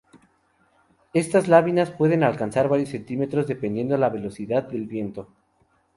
Estas 1.13 1.47
láminas 1.47 1.91
pueden 1.91 2.23
alcanzar 2.23 2.67
varios 2.67 2.89
centímetros, 2.89 3.45
dependiendo 3.45 3.93
de 3.93 3.99
la 4.01 4.09
velocidad 4.09 4.63
del 4.63 4.87
viento. 4.87 5.31